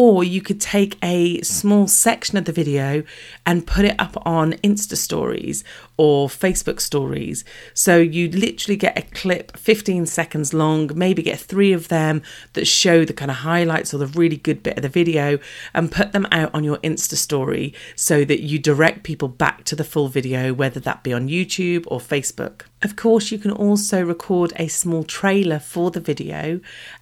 or 0.00 0.24
you 0.24 0.40
could 0.40 0.58
take 0.58 0.96
a 1.02 1.38
small 1.42 1.86
section 1.86 2.38
of 2.38 2.46
the 2.46 2.52
video 2.52 3.02
and 3.44 3.66
put 3.66 3.84
it 3.84 3.94
up 3.98 4.16
on 4.26 4.54
Insta 4.64 4.96
stories 4.96 5.62
or 6.00 6.28
Facebook 6.28 6.80
stories. 6.80 7.44
So 7.74 7.98
you 7.98 8.30
literally 8.30 8.76
get 8.76 8.98
a 8.98 9.02
clip 9.02 9.54
15 9.58 10.06
seconds 10.06 10.54
long, 10.54 10.90
maybe 10.94 11.22
get 11.22 11.38
three 11.38 11.74
of 11.74 11.88
them 11.88 12.22
that 12.54 12.66
show 12.66 13.04
the 13.04 13.12
kind 13.12 13.30
of 13.30 13.36
highlights 13.36 13.92
or 13.92 13.98
the 13.98 14.06
really 14.06 14.38
good 14.38 14.62
bit 14.62 14.78
of 14.78 14.82
the 14.82 14.88
video 14.88 15.38
and 15.74 15.92
put 15.92 16.12
them 16.12 16.26
out 16.32 16.54
on 16.54 16.64
your 16.64 16.78
Insta 16.78 17.16
story 17.16 17.74
so 17.96 18.24
that 18.24 18.40
you 18.40 18.58
direct 18.58 19.02
people 19.02 19.28
back 19.28 19.64
to 19.64 19.76
the 19.76 19.84
full 19.84 20.08
video, 20.08 20.54
whether 20.54 20.80
that 20.80 21.02
be 21.02 21.12
on 21.12 21.28
YouTube 21.28 21.84
or 21.88 21.98
Facebook. 22.00 22.62
Of 22.82 22.96
course, 22.96 23.30
you 23.30 23.36
can 23.36 23.50
also 23.50 24.02
record 24.02 24.54
a 24.56 24.68
small 24.68 25.04
trailer 25.04 25.58
for 25.58 25.90
the 25.90 26.00
video 26.00 26.60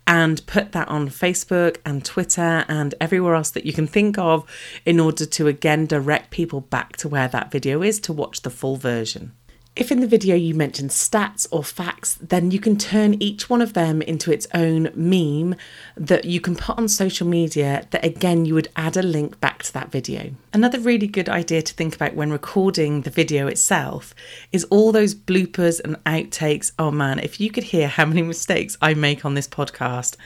and 0.08 0.44
put 0.46 0.72
that 0.72 0.88
on 0.88 1.08
Facebook 1.08 1.76
and 1.84 2.04
Twitter 2.04 2.64
and 2.66 2.96
everywhere 3.00 3.36
else 3.36 3.50
that 3.50 3.64
you 3.64 3.72
can 3.72 3.86
think 3.86 4.18
of 4.18 4.44
in 4.84 4.98
order 4.98 5.24
to 5.24 5.46
again 5.46 5.86
direct 5.86 6.30
people 6.30 6.62
back 6.62 6.96
to 6.96 7.08
where 7.08 7.28
that 7.28 7.52
video 7.52 7.80
is 7.80 8.00
to 8.00 8.12
watch 8.12 8.42
the 8.42 8.50
full 8.50 8.76
version. 8.88 9.32
If 9.78 9.92
in 9.92 10.00
the 10.00 10.08
video 10.08 10.34
you 10.34 10.54
mention 10.54 10.88
stats 10.88 11.46
or 11.52 11.62
facts, 11.62 12.18
then 12.20 12.50
you 12.50 12.58
can 12.58 12.76
turn 12.76 13.22
each 13.22 13.48
one 13.48 13.62
of 13.62 13.74
them 13.74 14.02
into 14.02 14.32
its 14.32 14.48
own 14.52 14.90
meme 14.92 15.54
that 15.96 16.24
you 16.24 16.40
can 16.40 16.56
put 16.56 16.78
on 16.78 16.88
social 16.88 17.28
media 17.28 17.86
that 17.92 18.04
again 18.04 18.44
you 18.44 18.54
would 18.54 18.66
add 18.74 18.96
a 18.96 19.02
link 19.02 19.38
back 19.38 19.62
to 19.62 19.72
that 19.74 19.92
video. 19.92 20.32
Another 20.52 20.80
really 20.80 21.06
good 21.06 21.28
idea 21.28 21.62
to 21.62 21.74
think 21.74 21.94
about 21.94 22.16
when 22.16 22.32
recording 22.32 23.02
the 23.02 23.10
video 23.10 23.46
itself 23.46 24.16
is 24.50 24.64
all 24.64 24.90
those 24.90 25.14
bloopers 25.14 25.80
and 25.84 26.02
outtakes. 26.04 26.72
Oh 26.76 26.90
man, 26.90 27.20
if 27.20 27.38
you 27.38 27.48
could 27.48 27.64
hear 27.64 27.86
how 27.86 28.04
many 28.04 28.22
mistakes 28.22 28.76
I 28.82 28.94
make 28.94 29.24
on 29.24 29.34
this 29.34 29.46
podcast 29.46 30.16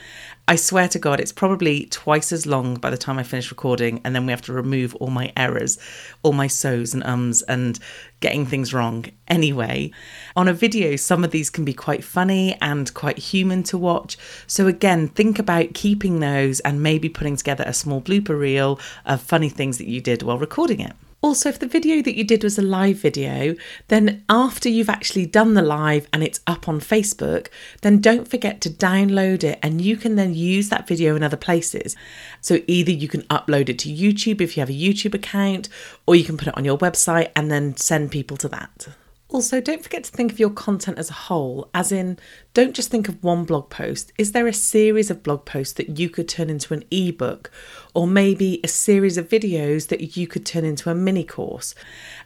I 0.45 0.57
swear 0.57 0.89
to 0.89 0.99
God, 0.99 1.21
it's 1.21 1.31
probably 1.31 1.85
twice 1.85 2.33
as 2.33 2.45
long 2.45 2.75
by 2.75 2.89
the 2.89 2.97
time 2.97 3.17
I 3.17 3.23
finish 3.23 3.49
recording, 3.49 4.01
and 4.03 4.13
then 4.13 4.25
we 4.25 4.33
have 4.33 4.41
to 4.41 4.51
remove 4.51 4.93
all 4.95 5.09
my 5.09 5.31
errors, 5.37 5.79
all 6.21 6.33
my 6.33 6.47
so's 6.47 6.93
and 6.93 7.01
ums, 7.05 7.43
and 7.43 7.79
getting 8.19 8.45
things 8.45 8.73
wrong. 8.73 9.05
Anyway, 9.29 9.91
on 10.35 10.49
a 10.49 10.53
video, 10.53 10.97
some 10.97 11.23
of 11.23 11.31
these 11.31 11.49
can 11.49 11.63
be 11.63 11.73
quite 11.73 12.03
funny 12.03 12.57
and 12.61 12.93
quite 12.93 13.19
human 13.19 13.63
to 13.63 13.77
watch. 13.77 14.17
So, 14.45 14.67
again, 14.67 15.07
think 15.07 15.39
about 15.39 15.73
keeping 15.73 16.19
those 16.19 16.59
and 16.59 16.83
maybe 16.83 17.07
putting 17.07 17.37
together 17.37 17.63
a 17.65 17.73
small 17.73 18.01
blooper 18.01 18.37
reel 18.37 18.81
of 19.05 19.21
funny 19.21 19.47
things 19.47 19.77
that 19.77 19.87
you 19.87 20.01
did 20.01 20.23
while 20.23 20.37
recording 20.37 20.81
it. 20.81 20.93
Also, 21.23 21.47
if 21.47 21.57
the 21.57 21.65
video 21.65 22.01
that 22.01 22.17
you 22.17 22.23
did 22.25 22.43
was 22.43 22.59
a 22.59 22.61
live 22.61 22.97
video, 22.97 23.55
then 23.87 24.25
after 24.27 24.67
you've 24.67 24.89
actually 24.89 25.25
done 25.25 25.53
the 25.53 25.61
live 25.61 26.05
and 26.11 26.21
it's 26.21 26.41
up 26.45 26.67
on 26.67 26.81
Facebook, 26.81 27.47
then 27.81 28.01
don't 28.01 28.27
forget 28.27 28.59
to 28.59 28.69
download 28.69 29.41
it 29.41 29.57
and 29.63 29.79
you 29.79 29.95
can 29.95 30.17
then 30.17 30.35
use 30.35 30.67
that 30.67 30.85
video 30.85 31.15
in 31.15 31.23
other 31.23 31.37
places. 31.37 31.95
So 32.41 32.59
either 32.67 32.91
you 32.91 33.07
can 33.07 33.21
upload 33.23 33.69
it 33.69 33.79
to 33.79 33.89
YouTube 33.89 34.41
if 34.41 34.57
you 34.57 34.61
have 34.61 34.69
a 34.69 34.73
YouTube 34.73 35.13
account, 35.13 35.69
or 36.05 36.13
you 36.13 36.25
can 36.25 36.35
put 36.35 36.49
it 36.49 36.57
on 36.57 36.65
your 36.65 36.77
website 36.77 37.31
and 37.37 37.49
then 37.49 37.77
send 37.77 38.11
people 38.11 38.35
to 38.35 38.49
that. 38.49 38.89
Also, 39.33 39.59
don't 39.59 39.81
forget 39.81 40.03
to 40.03 40.11
think 40.11 40.31
of 40.31 40.39
your 40.39 40.51
content 40.51 40.99
as 40.99 41.09
a 41.09 41.13
whole, 41.13 41.67
as 41.73 41.91
in, 41.91 42.19
don't 42.53 42.75
just 42.75 42.91
think 42.91 43.09
of 43.09 43.23
one 43.23 43.45
blog 43.45 43.67
post. 43.71 44.13
Is 44.19 44.31
there 44.31 44.45
a 44.45 44.53
series 44.53 45.09
of 45.09 45.23
blog 45.23 45.43
posts 45.43 45.73
that 45.73 45.97
you 45.97 46.07
could 46.07 46.29
turn 46.29 46.51
into 46.51 46.71
an 46.71 46.83
ebook, 46.91 47.49
or 47.95 48.05
maybe 48.05 48.59
a 48.63 48.67
series 48.67 49.17
of 49.17 49.27
videos 49.27 49.87
that 49.87 50.15
you 50.15 50.27
could 50.27 50.45
turn 50.45 50.63
into 50.63 50.91
a 50.91 50.93
mini 50.93 51.23
course? 51.23 51.73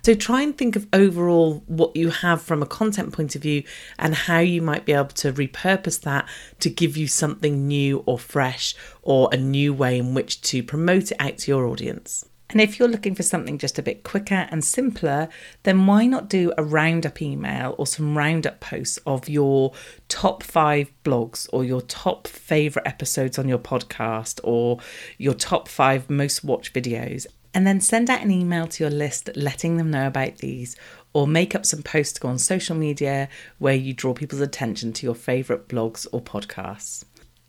So, 0.03 0.15
try 0.15 0.41
and 0.41 0.57
think 0.57 0.75
of 0.75 0.85
overall 0.91 1.63
what 1.67 1.95
you 1.95 2.09
have 2.09 2.41
from 2.41 2.61
a 2.61 2.65
content 2.65 3.13
point 3.13 3.35
of 3.35 3.41
view 3.41 3.63
and 3.97 4.13
how 4.13 4.39
you 4.39 4.61
might 4.61 4.85
be 4.85 4.91
able 4.91 5.05
to 5.05 5.31
repurpose 5.31 6.01
that 6.01 6.27
to 6.59 6.69
give 6.69 6.97
you 6.97 7.07
something 7.07 7.69
new 7.69 8.03
or 8.05 8.19
fresh 8.19 8.75
or 9.01 9.29
a 9.31 9.37
new 9.37 9.73
way 9.73 9.97
in 9.97 10.13
which 10.13 10.41
to 10.41 10.61
promote 10.61 11.13
it 11.13 11.21
out 11.21 11.37
to 11.37 11.51
your 11.51 11.67
audience. 11.67 12.26
And 12.50 12.62
if 12.62 12.80
you're 12.80 12.88
looking 12.88 13.13
for 13.13 13.24
something 13.24 13.58
just 13.58 13.77
a 13.77 13.84
bit 13.84 14.04
quicker 14.04 14.48
and 14.50 14.63
simpler, 14.63 15.27
then 15.63 15.86
why 15.86 16.06
not 16.06 16.30
do 16.30 16.54
a 16.58 16.63
roundup 16.63 17.22
email 17.22 17.75
or 17.77 17.86
some 17.86 18.18
roundup 18.18 18.62
posts 18.62 18.98
of 19.06 19.27
your 19.27 19.74
top 20.08 20.44
five 20.44 20.89
blogs 21.04 21.50
or 21.51 21.66
your 21.66 21.82
top 21.82 22.25
favourite 22.25 22.88
episodes 22.88 23.38
on 23.38 23.50
your 23.50 23.60
podcast 23.60 24.39
or 24.44 24.80
your 25.18 25.34
top 25.34 25.68
five 25.68 26.10
most 26.10 26.44
watched 26.44 26.74
videos? 26.74 27.25
And 27.54 27.68
then 27.68 27.82
send 27.82 28.10
out 28.10 28.22
an 28.22 28.32
email 28.32 28.68
to 28.68 28.84
your 28.84 28.92
list 28.92 29.30
letting 29.36 29.77
them 29.77 29.92
know 29.92 30.08
about 30.08 30.38
these, 30.38 30.75
or 31.13 31.27
make 31.27 31.56
up 31.56 31.66
some 31.66 31.82
posts 31.82 32.13
to 32.13 32.22
go 32.22 32.27
on 32.27 32.38
social 32.38 32.75
media 32.75 33.27
where 33.58 33.74
you 33.74 33.94
draw 33.94 34.13
people's 34.13 34.42
attention 34.42 34.94
to 34.94 35.06
your 35.06 35.16
favourite 35.16 35.68
blogs 35.68 36.06
or 36.12 36.22
podcasts. 36.22 37.04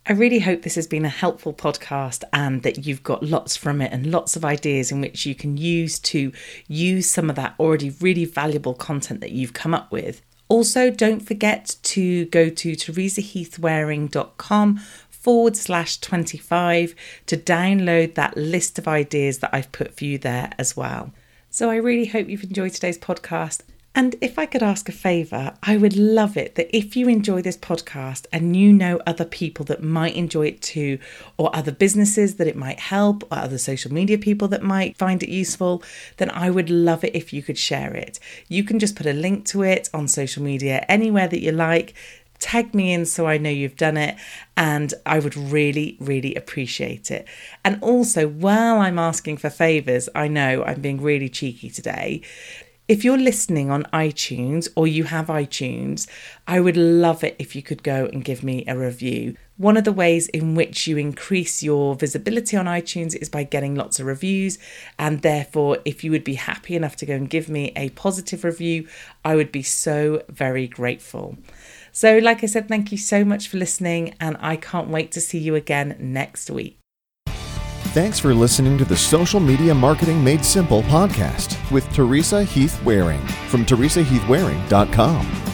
I 0.09 0.13
really 0.13 0.39
hope 0.39 0.63
this 0.63 0.73
has 0.73 0.87
been 0.87 1.05
a 1.05 1.09
helpful 1.09 1.53
podcast 1.53 2.23
and 2.33 2.63
that 2.63 2.87
you've 2.87 3.03
got 3.03 3.21
lots 3.21 3.55
from 3.55 3.79
it 3.79 3.93
and 3.93 4.09
lots 4.09 4.35
of 4.35 4.43
ideas 4.43 4.91
in 4.91 5.01
which 5.01 5.27
you 5.27 5.35
can 5.35 5.55
use 5.55 5.99
to 5.99 6.31
use 6.67 7.07
some 7.07 7.29
of 7.29 7.35
that 7.35 7.53
already 7.59 7.91
really 7.91 8.25
valuable 8.25 8.73
content 8.73 9.21
that 9.21 9.33
you've 9.33 9.53
come 9.53 9.75
up 9.75 9.91
with. 9.91 10.23
Also, 10.47 10.89
don't 10.89 11.19
forget 11.19 11.75
to 11.83 12.25
go 12.25 12.49
to 12.49 12.71
teresaheathwareing.com 12.71 14.79
forward 15.11 15.55
slash 15.55 15.99
25 15.99 16.95
to 17.27 17.37
download 17.37 18.15
that 18.15 18.35
list 18.35 18.79
of 18.79 18.87
ideas 18.87 19.37
that 19.37 19.51
I've 19.53 19.71
put 19.71 19.95
for 19.95 20.05
you 20.05 20.17
there 20.17 20.51
as 20.57 20.75
well. 20.75 21.13
So 21.51 21.69
I 21.69 21.75
really 21.75 22.07
hope 22.07 22.29
you've 22.29 22.45
enjoyed 22.45 22.73
today's 22.73 22.97
podcast 22.97 23.61
and 23.95 24.15
if 24.21 24.37
I 24.37 24.45
could 24.45 24.61
ask 24.61 24.87
a 24.87 24.93
favour, 24.93 25.55
I 25.63 25.75
would 25.75 25.97
love 25.97 26.37
it 26.37 26.55
that 26.55 26.75
if 26.75 26.95
you 26.95 27.09
enjoy 27.09 27.41
this 27.41 27.57
podcast 27.57 28.27
and 28.31 28.55
you 28.55 28.71
know 28.71 28.99
other 29.07 29.25
people 29.25 29.65
that 29.65 29.83
might 29.83 30.15
enjoy 30.15 30.47
it 30.47 30.61
too, 30.61 30.99
or 31.37 31.53
other 31.55 31.71
businesses 31.71 32.35
that 32.35 32.47
it 32.47 32.55
might 32.55 32.79
help, 32.79 33.23
or 33.31 33.39
other 33.39 33.57
social 33.57 33.91
media 33.91 34.17
people 34.17 34.47
that 34.49 34.61
might 34.61 34.95
find 34.97 35.23
it 35.23 35.29
useful, 35.29 35.83
then 36.17 36.29
I 36.29 36.51
would 36.51 36.69
love 36.69 37.03
it 37.03 37.15
if 37.15 37.33
you 37.33 37.41
could 37.41 37.57
share 37.57 37.93
it. 37.95 38.19
You 38.47 38.63
can 38.63 38.77
just 38.77 38.95
put 38.95 39.07
a 39.07 39.13
link 39.13 39.45
to 39.47 39.63
it 39.63 39.89
on 39.93 40.07
social 40.07 40.43
media, 40.43 40.85
anywhere 40.87 41.27
that 41.27 41.41
you 41.41 41.51
like. 41.51 41.95
Tag 42.37 42.73
me 42.73 42.93
in 42.93 43.05
so 43.05 43.27
I 43.27 43.37
know 43.37 43.49
you've 43.49 43.75
done 43.75 43.97
it, 43.97 44.15
and 44.55 44.93
I 45.05 45.19
would 45.19 45.35
really, 45.35 45.97
really 45.99 46.35
appreciate 46.35 47.11
it. 47.11 47.27
And 47.65 47.83
also, 47.83 48.29
while 48.29 48.79
I'm 48.79 48.97
asking 48.97 49.37
for 49.37 49.49
favours, 49.49 50.07
I 50.15 50.29
know 50.29 50.63
I'm 50.63 50.79
being 50.79 51.01
really 51.01 51.27
cheeky 51.27 51.69
today 51.69 52.21
if 52.89 53.03
you're 53.03 53.19
listening 53.19 53.69
on 53.69 53.83
iTunes 53.93 54.67
or 54.75 54.87
you 54.87 55.03
have 55.03 55.27
iTunes, 55.27 56.09
I 56.47 56.59
would 56.59 56.75
love 56.75 57.23
it 57.23 57.35
if 57.37 57.55
you 57.55 57.61
could 57.61 57.83
go 57.83 58.09
and 58.11 58.25
give 58.25 58.43
me 58.43 58.63
a 58.67 58.75
review. 58.75 59.35
One 59.57 59.77
of 59.77 59.83
the 59.83 59.91
ways 59.91 60.27
in 60.29 60.55
which 60.55 60.87
you 60.87 60.97
increase 60.97 61.61
your 61.61 61.93
visibility 61.93 62.57
on 62.57 62.65
iTunes 62.65 63.15
is 63.15 63.29
by 63.29 63.43
getting 63.43 63.75
lots 63.75 63.99
of 63.99 64.07
reviews. 64.07 64.57
And 64.97 65.21
therefore, 65.21 65.77
if 65.85 66.03
you 66.03 66.09
would 66.09 66.23
be 66.23 66.33
happy 66.33 66.75
enough 66.75 66.95
to 66.95 67.05
go 67.05 67.13
and 67.13 67.29
give 67.29 67.47
me 67.47 67.73
a 67.75 67.89
positive 67.89 68.43
review, 68.43 68.87
I 69.23 69.35
would 69.35 69.51
be 69.51 69.61
so 69.61 70.23
very 70.27 70.67
grateful. 70.67 71.37
So, 71.91 72.17
like 72.17 72.43
I 72.43 72.47
said, 72.47 72.67
thank 72.67 72.91
you 72.91 72.97
so 72.97 73.23
much 73.23 73.49
for 73.49 73.57
listening, 73.57 74.15
and 74.19 74.35
I 74.39 74.55
can't 74.55 74.89
wait 74.89 75.11
to 75.11 75.21
see 75.21 75.37
you 75.37 75.53
again 75.53 75.95
next 75.99 76.49
week. 76.49 76.78
Thanks 77.87 78.19
for 78.19 78.35
listening 78.35 78.77
to 78.77 78.85
the 78.85 78.95
Social 78.95 79.39
Media 79.39 79.73
Marketing 79.73 80.23
Made 80.23 80.45
Simple 80.45 80.83
podcast 80.83 81.71
with 81.71 81.91
Teresa 81.91 82.43
Heath 82.43 82.79
Wareing 82.83 83.27
from 83.47 83.65
teresaheathwareing.com. 83.65 85.48